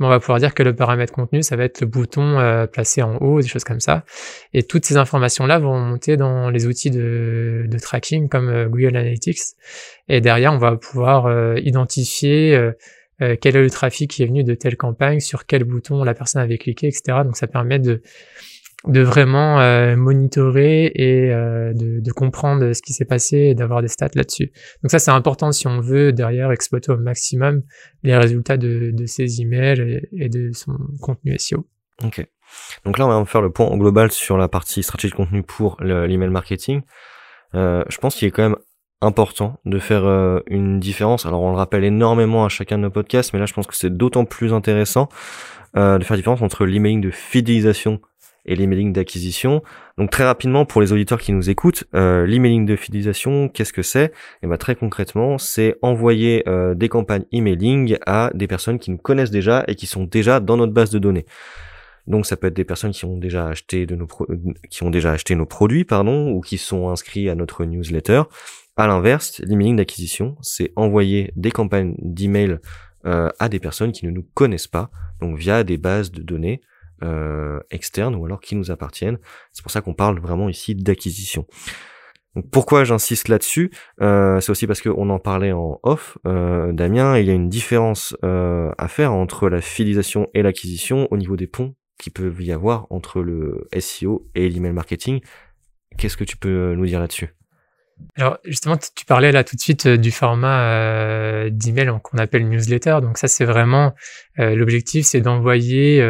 [0.00, 3.02] on va pouvoir dire que le paramètre contenu, ça va être le bouton euh, placé
[3.02, 4.04] en haut, des choses comme ça.
[4.54, 8.96] Et toutes ces informations-là vont monter dans les outils de, de tracking comme euh, Google
[8.96, 9.40] Analytics.
[10.08, 12.58] Et derrière, on va pouvoir euh, identifier
[13.42, 16.40] quel est le trafic qui est venu de telle campagne, sur quel bouton la personne
[16.40, 17.18] avait cliqué, etc.
[17.22, 18.00] Donc ça permet de
[18.86, 23.82] de vraiment euh, monitorer et euh, de, de, comprendre ce qui s'est passé et d'avoir
[23.82, 24.52] des stats là-dessus.
[24.82, 27.62] Donc ça c'est important si on veut derrière exploiter au maximum
[28.02, 31.66] les résultats de, de ses emails et, de son contenu SEO.
[32.02, 32.26] Ok.
[32.84, 35.76] Donc là on va faire le point global sur la partie stratégie de contenu pour
[35.82, 36.80] l'email marketing.
[37.54, 38.56] Euh, je pense qu'il est quand même
[39.02, 41.26] important de faire euh, une différence.
[41.26, 43.76] Alors on le rappelle énormément à chacun de nos podcasts, mais là je pense que
[43.76, 45.08] c'est d'autant plus intéressant
[45.76, 48.00] euh, de faire différence entre l'emailing de fidélisation
[48.46, 49.62] et l'emailing d'acquisition.
[49.98, 53.82] Donc très rapidement pour les auditeurs qui nous écoutent, euh, l'emailing de fidélisation, qu'est-ce que
[53.82, 54.06] c'est?
[54.06, 54.10] Et
[54.44, 58.98] eh ben très concrètement, c'est envoyer euh, des campagnes emailing à des personnes qui nous
[58.98, 61.26] connaissent déjà et qui sont déjà dans notre base de données.
[62.06, 64.08] Donc ça peut être des personnes qui ont déjà acheté de nos
[64.70, 68.22] qui ont déjà acheté nos produits pardon ou qui sont inscrits à notre newsletter.
[68.76, 72.58] À l'inverse, l'emailing d'acquisition, c'est envoyer des campagnes d'email
[73.04, 76.60] euh, à des personnes qui ne nous connaissent pas, donc via des bases de données
[77.02, 79.18] euh, externes ou alors qui nous appartiennent.
[79.52, 81.46] C'est pour ça qu'on parle vraiment ici d'acquisition.
[82.52, 83.72] Pourquoi j'insiste là-dessus?
[84.00, 87.48] Euh, C'est aussi parce qu'on en parlait en off, euh, Damien, il y a une
[87.48, 92.40] différence euh, à faire entre la fidélisation et l'acquisition au niveau des ponts qui peuvent
[92.40, 95.20] y avoir entre le SEO et l'email marketing.
[95.98, 97.34] Qu'est-ce que tu peux nous dire là-dessus?
[98.16, 102.48] Alors justement, tu parlais là tout de suite euh, du format euh, d'email qu'on appelle
[102.48, 102.98] newsletter.
[103.02, 103.94] Donc ça, c'est vraiment
[104.38, 106.00] l'objectif, c'est d'envoyer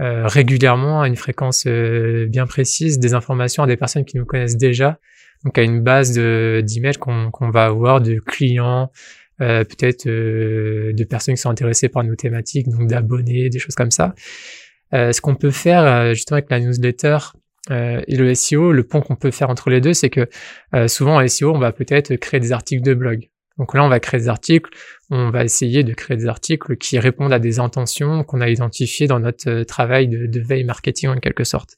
[0.00, 4.24] euh, régulièrement à une fréquence euh, bien précise des informations à des personnes qui nous
[4.24, 4.98] connaissent déjà,
[5.44, 8.90] donc à une base d'emails qu'on va avoir de clients,
[9.42, 13.90] euh, peut-être de personnes qui sont intéressées par nos thématiques, donc d'abonnés, des choses comme
[13.90, 14.14] ça.
[14.92, 17.18] ce qu'on peut faire justement avec la newsletter
[17.70, 20.28] et le SEO, le pont qu'on peut faire entre les deux, c'est que
[20.88, 24.00] souvent en SEO, on va peut-être créer des articles de blog Donc là, on va
[24.00, 24.70] créer des articles,
[25.10, 29.06] on va essayer de créer des articles qui répondent à des intentions qu'on a identifiées
[29.06, 31.76] dans notre travail de, veille marketing en quelque sorte.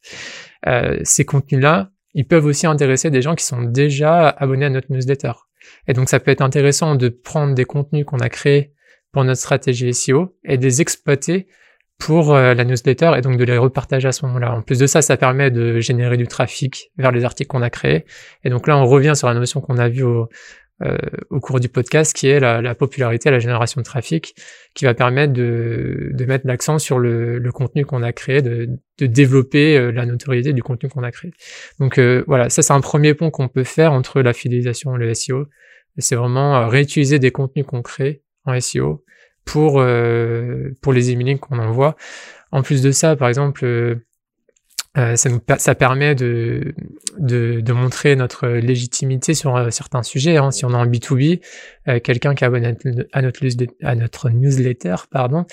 [0.66, 4.92] Euh, ces contenus-là, ils peuvent aussi intéresser des gens qui sont déjà abonnés à notre
[4.92, 5.32] newsletter.
[5.88, 8.74] Et donc ça peut être intéressant de prendre des contenus qu'on a créés
[9.12, 11.48] pour notre stratégie SEO et de les exploiter
[11.98, 14.54] pour euh, la newsletter et donc de les repartager à ce moment-là.
[14.54, 17.70] En plus de ça, ça permet de générer du trafic vers les articles qu'on a
[17.70, 18.06] créés.
[18.42, 20.28] Et donc là, on revient sur la notion qu'on a vue au,
[20.84, 20.96] euh,
[21.30, 24.34] au cours du podcast, qui est la, la, popularité, la génération de trafic,
[24.74, 28.68] qui va permettre de, de mettre l'accent sur le, le contenu qu'on a créé, de,
[28.98, 31.32] de développer euh, la notoriété du contenu qu'on a créé.
[31.78, 35.14] Donc voilà, ça c'est un premier pont qu'on peut faire entre la fidélisation et le
[35.14, 35.46] SEO.
[35.98, 39.04] C'est vraiment réutiliser des contenus qu'on crée en SEO
[39.44, 41.96] pour euh, pour les emailing qu'on envoie.
[42.50, 43.64] En plus de ça, par exemple,
[44.98, 46.74] euh, ça, nous, ça permet de,
[47.18, 50.36] de, de, montrer notre légitimité sur euh, certains sujets.
[50.36, 50.50] Hein.
[50.50, 51.40] Si on est en B2B,
[51.88, 52.76] euh, quelqu'un qui abonne
[53.12, 53.40] à notre,
[53.82, 55.46] à notre newsletter, pardon,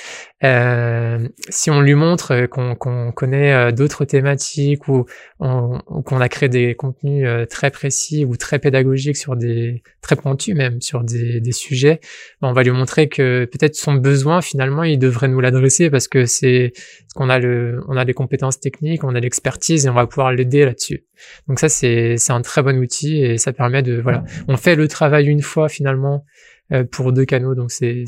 [0.43, 5.06] euh, si on lui montre qu'on qu'on connaît d'autres thématiques ou,
[5.39, 10.82] qu'on a créé des contenus très précis ou très pédagogiques sur des très pointus même
[10.82, 12.02] sur des, des sujets,
[12.41, 16.08] ben, on va lui montrer que peut-être son besoin finalement il devrait nous l'adresser parce
[16.10, 16.73] que c'est
[17.15, 20.32] qu'on a le on a des compétences techniques, on a l'expertise et on va pouvoir
[20.34, 21.06] l'aider là-dessus.
[21.48, 24.88] Donc ça c'est un très bon outil et ça permet de voilà, on fait le
[24.88, 26.26] travail une fois finalement
[26.72, 28.06] euh, pour deux canaux donc c'est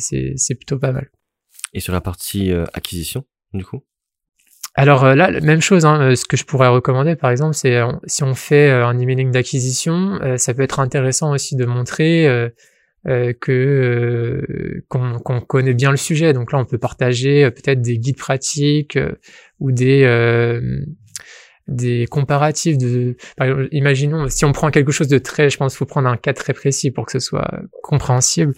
[0.56, 1.10] plutôt pas mal.
[1.74, 3.84] Et sur la partie euh, acquisition du coup?
[4.76, 8.24] Alors euh, là, même chose, hein, ce que je pourrais recommander par exemple, c'est si
[8.24, 12.52] on fait un emailing d'acquisition, ça peut être intéressant aussi de montrer
[13.42, 16.34] que qu'on connaît bien le sujet.
[16.34, 18.98] Donc là, on peut partager peut-être des guides pratiques
[19.60, 20.06] ou des
[21.68, 25.76] des comparatifs de, par exemple, imaginons, si on prend quelque chose de très, je pense
[25.76, 28.54] faut prendre un cas très précis pour que ce soit compréhensible.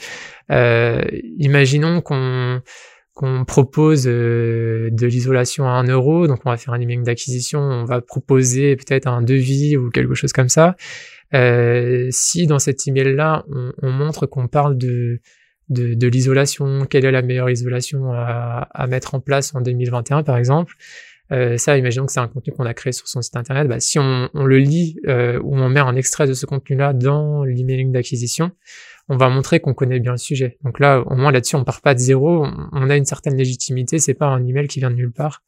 [0.51, 1.01] Euh,
[1.37, 2.61] imaginons qu'on
[3.13, 7.59] qu'on propose euh, de l'isolation à un euro, donc on va faire un emailing d'acquisition,
[7.59, 10.75] on va proposer peut-être un devis ou quelque chose comme ça.
[11.35, 15.19] Euh, si dans cet email-là, on, on, montre qu'on parle de,
[15.69, 20.23] de, de l'isolation, quelle est la meilleure isolation à, à mettre en place en 2021
[20.23, 20.73] par exemple,
[21.31, 23.67] euh, ça, imaginons que c'est un contenu qu'on a créé sur son site internet.
[23.67, 27.43] Bah, si on, le lit euh, ou on met un extrait de ce contenu-là dans
[27.43, 28.51] l'emailing d'acquisition,
[29.09, 30.57] on va montrer qu'on connaît bien le sujet.
[30.63, 32.45] Donc là, au moins là-dessus, on part pas de zéro.
[32.71, 33.99] On, a une certaine légitimité.
[33.99, 35.43] C'est pas un email qui vient de nulle part.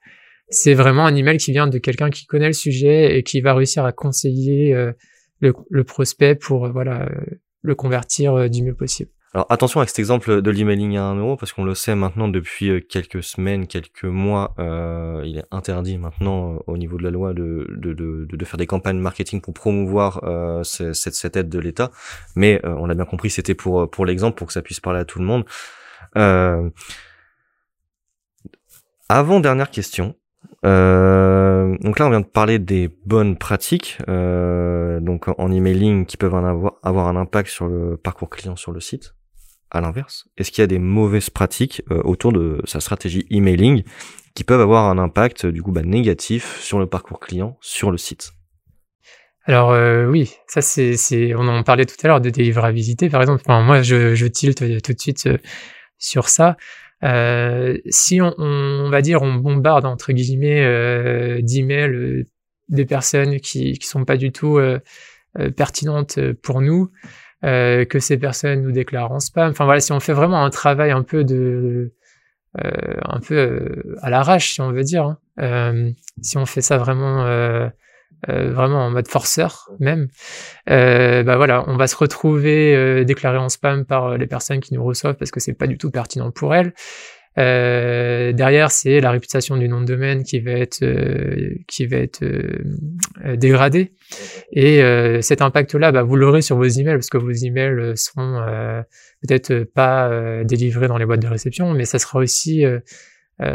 [0.49, 3.53] C'est vraiment un email qui vient de quelqu'un qui connaît le sujet et qui va
[3.53, 4.91] réussir à conseiller euh,
[5.39, 7.09] le, le, prospect pour voilà
[7.61, 9.09] le convertir du mieux possible.
[9.35, 12.29] Alors attention avec cet exemple de l'emailing à 1 euro, parce qu'on le sait maintenant
[12.29, 17.03] depuis euh, quelques semaines, quelques mois, euh, il est interdit maintenant euh, au niveau de
[17.03, 21.49] la loi de, de, de, faire des campagnes marketing pour promouvoir euh, cette, cette, aide
[21.49, 21.91] de l'État.
[22.37, 25.01] Mais euh, on a bien compris, c'était pour, pour l'exemple, pour que ça puisse parler
[25.01, 25.43] à tout le monde.
[29.09, 30.15] avant dernière question.
[30.63, 36.35] donc là, on vient de parler des bonnes pratiques, donc en emailing qui peuvent
[36.83, 39.14] avoir un impact sur le parcours client sur le site
[39.75, 43.83] à l'inverse Est-ce qu'il y a des mauvaises pratiques euh, autour de sa stratégie emailing
[44.33, 47.97] qui peuvent avoir un impact du coup bah, négatif sur le parcours client sur le
[47.97, 48.31] site?
[49.43, 53.43] Alors euh, oui, ça c'est, on en parlait tout à l'heure de délivrabilité par exemple.
[53.47, 55.37] Moi je, je tilte tout de suite euh,
[55.99, 56.57] sur ça.
[57.89, 62.25] si on, va dire on bombarde entre guillemets d'emails
[62.69, 64.59] des personnes qui qui sont pas du tout
[65.55, 66.89] pertinentes pour nous,
[67.43, 69.51] euh, que ces personnes nous déclarent en spam.
[69.51, 71.93] Enfin voilà, si on fait vraiment un travail un peu de,
[72.63, 72.71] euh,
[73.03, 75.17] un peu euh, à l'arrache, si on veut dire, hein.
[75.41, 77.69] euh, si on fait ça vraiment, euh,
[78.27, 80.07] vraiment en mode forceur même,
[80.65, 85.15] bah voilà, on va se retrouver déclaré en spam par les personnes qui nous reçoivent
[85.15, 86.73] parce que c'est pas du tout pertinent pour elles.
[87.37, 91.97] Euh, derrière, c'est la réputation du nom de domaine qui va être euh, qui va
[91.97, 93.93] être euh, dégradée.
[94.51, 94.81] Et
[95.21, 98.41] cet impact-là, bah, vous l'aurez sur vos emails parce que vos emails seront
[99.21, 102.63] peut-être pas délivrés dans les boîtes de réception, mais ça sera aussi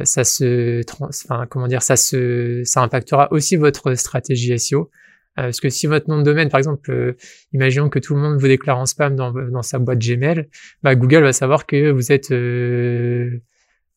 [0.05, 4.91] ça se enfin comment dire ça se ça impactera aussi votre stratégie SEO.
[5.37, 7.15] Parce que si votre nom de domaine, par exemple,
[7.55, 10.49] imaginons que tout le monde vous déclare en spam dans, dans sa boîte Gmail,
[10.83, 12.31] bah Google va savoir que vous êtes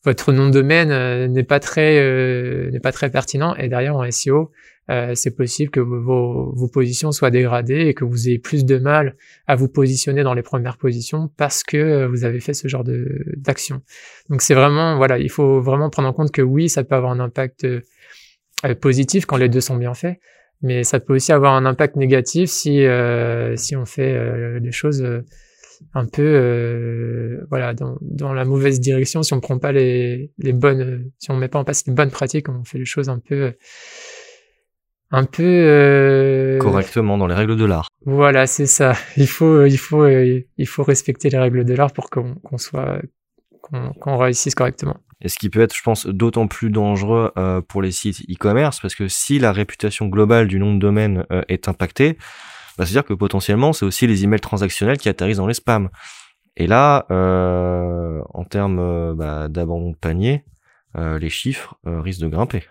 [0.04, 3.96] votre nom de domaine euh, n'est pas très euh, n'est pas très pertinent et derrière
[3.96, 4.50] en SEO
[4.90, 8.76] euh, c'est possible que vos, vos, positions soient dégradées et que vous ayez plus de
[8.76, 12.84] mal à vous positionner dans les premières positions parce que vous avez fait ce genre
[12.84, 13.80] de d'action.
[14.28, 17.12] Donc c'est vraiment voilà, il faut vraiment prendre en compte que oui, ça peut avoir
[17.12, 17.66] un impact
[18.82, 20.18] positif quand les deux sont bien faits,
[20.60, 22.84] mais ça peut aussi avoir un impact négatif si
[23.56, 25.02] si on fait les choses
[25.94, 31.10] un peu voilà dans, dans la mauvaise direction si on prend pas les, les bonnes
[31.18, 33.54] si on met pas en place les bonnes pratiques on fait les choses un peu
[35.14, 36.58] un peu euh...
[36.58, 37.88] correctement dans les règles de l'art.
[38.04, 38.94] Voilà, c'est ça.
[39.16, 43.00] Il faut, il faut, euh, il faut respecter les règles de l'art pour qu'on soit,
[43.60, 44.96] qu'on réussisse correctement.
[45.20, 48.80] Et ce qui peut être, je pense, d'autant plus dangereux euh, pour les sites e-commerce,
[48.80, 52.18] parce que si la réputation globale du nom de domaine euh, est impactée,
[52.78, 55.90] bah, c'est-à-dire que potentiellement, c'est aussi les emails transactionnels qui atterrissent dans les spams.
[56.56, 60.44] Et là, en termes bah, d'abandon de panier,
[60.96, 62.62] les chiffres risquent de grimper.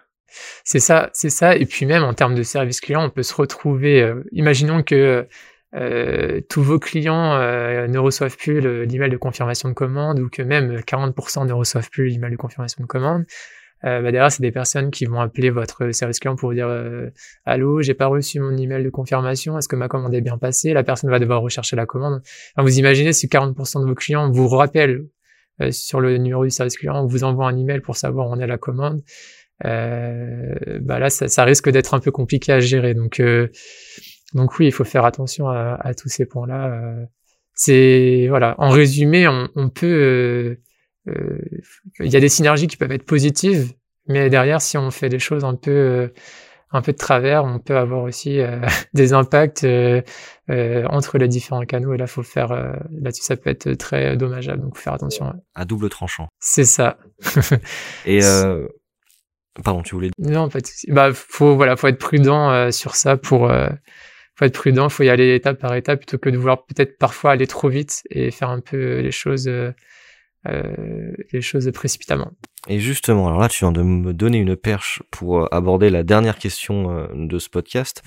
[0.64, 1.56] C'est ça, c'est ça.
[1.56, 4.02] Et puis même en termes de service client, on peut se retrouver.
[4.02, 5.28] Euh, imaginons que
[5.76, 10.42] euh, tous vos clients euh, ne reçoivent plus l'email de confirmation de commande ou que
[10.42, 13.26] même 40% ne reçoivent plus l'email de confirmation de commande.
[13.86, 16.70] Euh, bah derrière, c'est des personnes qui vont appeler votre service client pour vous dire
[17.46, 20.74] allô, j'ai pas reçu mon email de confirmation, est-ce que ma commande est bien passée?
[20.74, 22.22] La personne va devoir rechercher la commande.
[22.58, 25.06] vous imaginez si 40% de vos clients vous rappellent
[25.72, 28.48] sur le numéro du service client, vous envoie un email pour savoir où on est
[28.48, 29.02] la commande
[29.66, 32.94] euh, bah là, ça, ça risque d'être un peu compliqué à gérer.
[32.94, 33.48] Donc, euh,
[34.34, 36.72] donc oui, il faut faire attention à, à tous ces points-là.
[36.74, 37.06] Euh.
[37.54, 38.56] c'est voilà.
[38.58, 40.58] En résumé, on, on peut,
[41.08, 43.74] il y a des synergies qui peuvent être positives,
[44.08, 46.12] mais derrière, si on fait des choses un peu
[46.76, 48.60] un peu de travers, on peut avoir aussi euh,
[48.96, 50.02] des impacts euh,
[50.50, 51.94] euh, entre les différents canaux.
[51.94, 52.50] Et là, faut faire
[52.90, 54.64] là-dessus, ça peut être très dommageable.
[54.64, 55.34] Donc, faut faire attention.
[55.54, 56.30] À double tranchant.
[56.40, 56.98] C'est ça.
[58.06, 58.22] et
[59.62, 60.10] Pardon, tu voulais.
[60.18, 63.50] Non, pas de Bah, faut voilà, faut être prudent euh, sur ça pour.
[63.50, 63.70] Euh,
[64.36, 67.32] faut être prudent, faut y aller étape par étape plutôt que de vouloir peut-être parfois
[67.32, 69.72] aller trop vite et faire un peu les choses, euh,
[70.46, 72.32] les choses précipitamment.
[72.68, 76.38] Et justement, alors là, tu viens de me donner une perche pour aborder la dernière
[76.38, 78.04] question de ce podcast,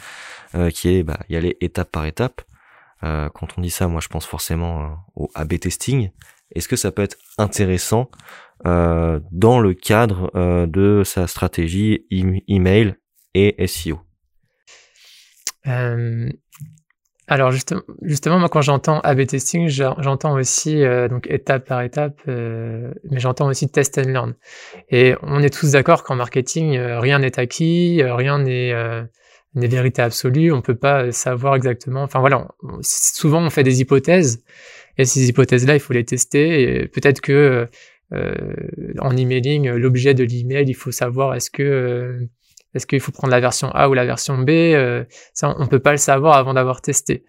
[0.72, 2.42] qui est bah, y aller étape par étape.
[3.00, 6.10] quand on dit ça, moi, je pense forcément au A/B testing.
[6.54, 8.10] Est-ce que ça peut être intéressant
[8.64, 12.94] euh, dans le cadre euh, de sa stratégie email
[13.34, 14.00] et SEO
[15.66, 16.30] euh,
[17.28, 17.52] alors
[18.02, 23.68] justement, moi quand j'entends A/B testing, j'entends aussi donc étape par étape, mais j'entends aussi
[23.68, 24.34] test and learn.
[24.90, 28.72] Et on est tous d'accord qu'en marketing, rien n'est acquis, rien n'est
[29.54, 30.52] n'est vérité absolue.
[30.52, 32.02] On peut pas savoir exactement.
[32.02, 32.46] Enfin voilà,
[32.82, 34.44] souvent on fait des hypothèses
[34.98, 36.62] et ces hypothèses-là, il faut les tester.
[36.62, 37.68] Et peut-être que
[38.12, 38.54] euh,
[38.98, 42.20] en emailing, l'objet de l'email, il faut savoir est-ce que euh,
[42.76, 45.80] est-ce qu'il faut prendre la version A ou la version B euh, Ça, on peut
[45.80, 47.24] pas le savoir avant d'avoir testé.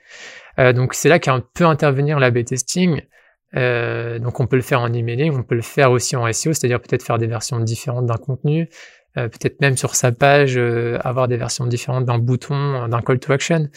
[0.57, 3.01] donc c'est là qu'un peut intervenir l'A/B testing.
[3.53, 6.81] donc on peut le faire en emailing, on peut le faire aussi en SEO, c'est-à-dire
[6.81, 8.69] peut-être faire des versions différentes d'un contenu,
[9.15, 13.69] peut-être même sur sa page avoir des versions différentes d'un bouton, d'un call to action.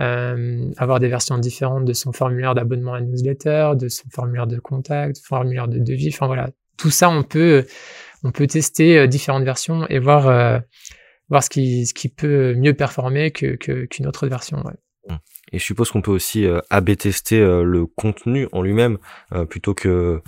[0.00, 4.60] Euh, avoir des versions différentes de son formulaire d'abonnement à newsletter, de son formulaire de
[4.60, 6.10] contact, formulaire de devis.
[6.12, 7.66] Enfin voilà, tout ça on peut
[8.48, 10.60] tester euh, différentes versions et voir euh,
[11.28, 14.58] voir ce qui ce qui peut mieux performer que qu'une autre version.
[14.64, 14.74] Ouais.
[15.08, 15.16] Mmh.
[15.52, 18.98] Et je suppose qu'on peut aussi euh, AB tester le contenu en lui-même
[19.48, 20.20] plutôt que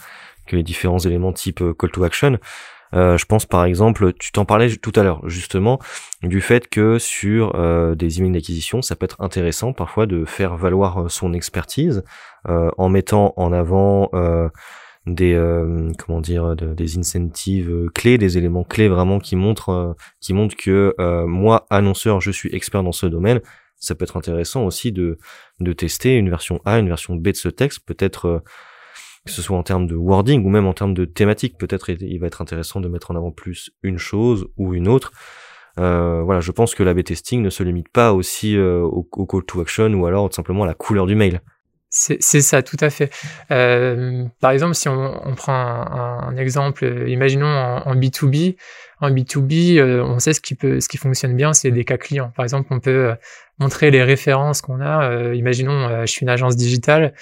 [0.46, 2.38] que les différents éléments type call to action.
[2.94, 5.78] Euh, je pense par exemple, tu t'en parlais tout à l'heure justement,
[6.22, 10.56] du fait que sur euh, des emails d'acquisition, ça peut être intéressant parfois de faire
[10.56, 12.02] valoir euh, son expertise
[12.46, 14.08] en mettant en avant
[15.14, 15.36] des
[15.98, 20.94] comment dire des incentives clés, des éléments clés vraiment qui montrent qui montrent que
[21.26, 23.40] moi annonceur, je suis expert dans ce domaine.
[23.76, 25.18] Ça peut être intéressant aussi de
[25.60, 28.42] de tester une version A, une version B de ce texte, peut-être
[29.26, 31.58] que ce soit en termes de wording ou même en termes de thématique.
[31.58, 35.12] Peut-être il va être intéressant de mettre en avant plus une chose ou une autre.
[35.78, 39.44] Euh, voilà, je pense que l'A/B testing ne se limite pas aussi euh, au, call
[39.44, 41.40] to action ou alors simplement à la couleur du mail.
[41.92, 43.10] C'est ça, tout à fait.
[43.50, 48.56] Euh, par exemple, si on, on prend un, un, exemple, imaginons en, en, B2B,
[49.00, 51.96] en B2B, euh, on sait ce qui peut, ce qui fonctionne bien, c'est des cas
[51.96, 52.32] clients.
[52.36, 53.14] Par exemple, on peut euh,
[53.58, 55.34] montrer les références qu'on a.
[55.34, 57.12] imaginons, je suis une agence digitale,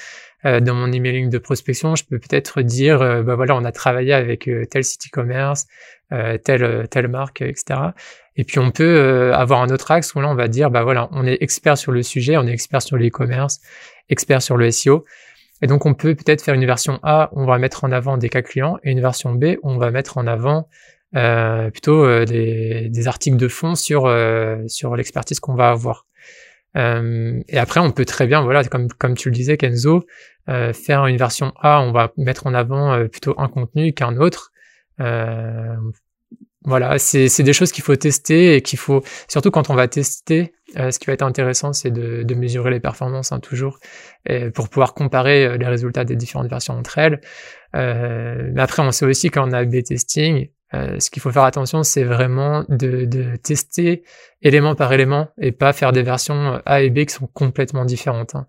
[0.44, 3.72] euh, dans mon emailing de prospection, je peux peut-être dire, euh, bah voilà, on a
[3.72, 5.66] travaillé avec euh, tel site e-commerce,
[6.10, 7.80] telle telle marque, etc.
[8.36, 11.08] Et puis on peut avoir un autre axe où là on va dire, bah voilà,
[11.12, 13.60] on est expert sur le sujet, on est expert sur l'e-commerce,
[14.10, 15.04] expert sur le SEO.
[15.62, 18.28] Et donc on peut peut-être faire une version A on va mettre en avant des
[18.28, 20.68] cas clients et une version B on va mettre en avant
[21.16, 24.02] euh, plutôt des, des, articles de fond sur
[24.68, 26.06] sur l'expertise qu'on va avoir.
[26.76, 30.04] Euh, et après, on peut très bien, voilà, comme, comme tu le disais, Kenzo,
[30.48, 34.16] euh, faire une version A, on va mettre en avant euh, plutôt un contenu qu'un
[34.16, 34.52] autre.
[36.64, 40.54] Voilà, c'est des choses qu'il faut tester et qu'il faut, surtout quand on va tester,
[40.76, 43.78] euh, ce qui va être intéressant, c'est de, de, mesurer les performances hein, toujours,
[44.26, 47.20] et pour pouvoir comparer euh, les résultats des différentes versions entre elles.
[47.76, 51.82] Euh, mais après, on sait aussi qu'en A/B testing, euh, ce qu'il faut faire attention,
[51.82, 54.02] c'est vraiment de, de, tester
[54.42, 58.34] élément par élément et pas faire des versions A et B qui sont complètement différentes.
[58.34, 58.46] Hein.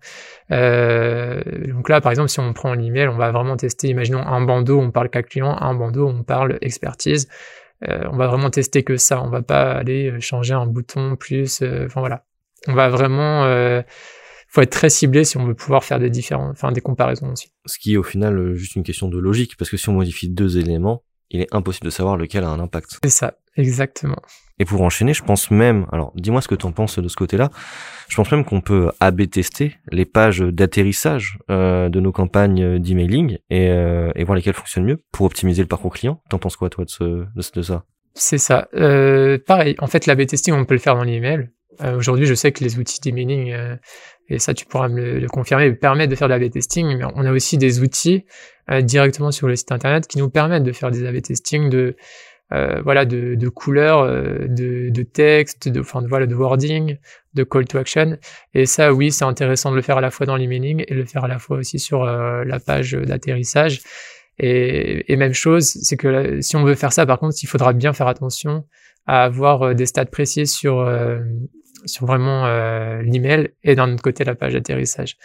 [0.52, 4.42] Euh, donc là, par exemple, si on prend l'email, on va vraiment tester, imaginons un
[4.42, 7.26] bandeau, on parle cas client, un bandeau, on parle expertise.
[7.88, 9.22] Euh, on va vraiment tester que ça.
[9.22, 11.62] On va pas aller changer un bouton plus.
[11.62, 12.24] Euh, enfin voilà.
[12.66, 13.44] On va vraiment.
[13.44, 13.82] Euh,
[14.48, 17.52] faut être très ciblé si on veut pouvoir faire des différents, enfin des comparaisons aussi.
[17.66, 20.28] Ce qui est au final juste une question de logique, parce que si on modifie
[20.28, 22.98] deux éléments, il est impossible de savoir lequel a un impact.
[23.04, 24.20] C'est ça, exactement.
[24.60, 27.16] Et pour enchaîner, je pense même, alors dis-moi ce que tu en penses de ce
[27.16, 27.48] côté-là,
[28.08, 33.38] je pense même qu'on peut AB tester les pages d'atterrissage euh, de nos campagnes d'emailing
[33.48, 36.20] et, euh, et voir lesquelles fonctionnent mieux pour optimiser le parcours client.
[36.28, 37.84] T'en penses quoi toi de, ça?
[38.12, 38.68] C'est ça.
[38.74, 41.48] Euh, pareil, en fait l'AB testing on peut le faire dans l'email.
[41.96, 43.56] Aujourd'hui je sais que les outils d'emailing,
[44.28, 47.24] et ça tu pourras me le, confirmer, permettent de faire de l'AB testing, mais on
[47.24, 48.26] a aussi des outils
[48.82, 51.96] directement sur le site internet qui nous permettent de faire des A/B testing de
[52.52, 56.96] euh, voilà de, de couleurs, euh, de, de texte, de enfin voilà de wording,
[57.34, 58.18] de call to action.
[58.54, 61.04] Et ça, oui, c'est intéressant de le faire à la fois dans l'emailing et le
[61.04, 63.80] faire à la fois aussi sur la page d'atterrissage.
[64.38, 67.74] Et, et, même chose, c'est que si on veut faire ça, par contre, il faudra
[67.74, 68.64] bien faire attention
[69.06, 70.88] à avoir des stats précis sur
[71.84, 72.46] sur vraiment
[73.02, 75.16] l'email et d'un autre côté la page d'atterrissage.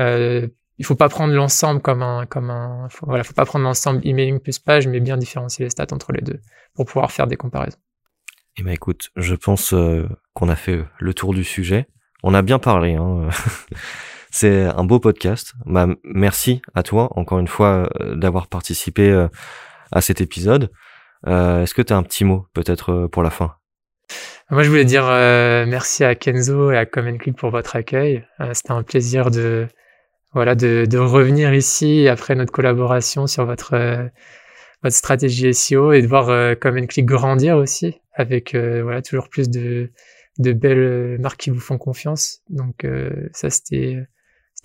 [0.00, 0.48] Euh,
[0.78, 4.00] il faut pas prendre l'ensemble comme un comme un faut, voilà faut pas prendre l'ensemble
[4.06, 6.40] emailing plus page mais bien différencier les stats entre les deux
[6.74, 7.78] pour pouvoir faire des comparaisons.
[8.56, 11.88] Eh ben écoute, je pense euh, qu'on a fait le tour du sujet.
[12.22, 12.94] On a bien parlé.
[12.94, 13.28] Hein.
[14.30, 15.54] C'est un beau podcast.
[15.66, 19.28] Bah, merci à toi encore une fois euh, d'avoir participé euh,
[19.92, 20.70] à cet épisode.
[21.26, 23.54] Est-ce que tu as un petit mot peut-être pour la fin?
[24.50, 28.26] Moi, je voulais dire merci à Kenzo et à Common Click pour votre accueil.
[28.52, 29.66] C'était un plaisir de
[30.34, 34.08] voilà, de, de, revenir ici après notre collaboration sur votre, euh,
[34.84, 39.28] votre stratégie SEO et de voir euh, Common Click grandir aussi avec euh, voilà toujours
[39.28, 39.90] plus de,
[40.38, 42.42] de belles marques qui vous font confiance.
[42.50, 44.06] Donc euh, ça c'était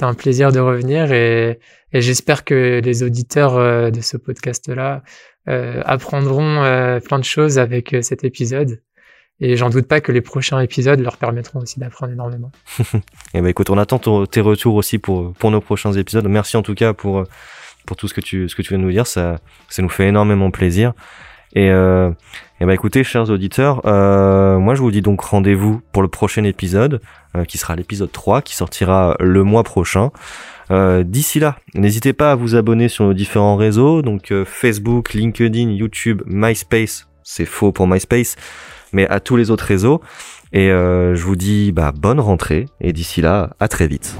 [0.01, 1.59] un plaisir de revenir et,
[1.93, 5.03] et j'espère que les auditeurs de ce podcast là
[5.45, 6.61] apprendront
[7.03, 8.81] plein de choses avec cet épisode
[9.41, 12.51] et j'en doute pas que les prochains épisodes leur permettront aussi d'apprendre énormément.
[12.79, 12.83] et
[13.35, 16.27] eh ben écoute, on attend tes retours aussi pour pour nos prochains épisodes.
[16.27, 17.25] Merci en tout cas pour
[17.85, 19.89] pour tout ce que tu ce que tu viens de nous dire, ça ça nous
[19.89, 20.93] fait énormément plaisir.
[21.53, 22.11] Et euh,
[22.61, 26.43] et ben écoutez, chers auditeurs, euh, moi je vous dis donc rendez-vous pour le prochain
[26.43, 27.01] épisode,
[27.35, 30.11] euh, qui sera l'épisode 3, qui sortira le mois prochain.
[30.71, 35.13] Euh, D'ici là, n'hésitez pas à vous abonner sur nos différents réseaux, donc euh, Facebook,
[35.13, 37.07] LinkedIn, YouTube, MySpace.
[37.23, 38.35] C'est faux pour MySpace
[38.93, 40.01] mais à tous les autres réseaux.
[40.51, 44.15] Et euh, je vous dis bah, bonne rentrée et d'ici là, à très vite.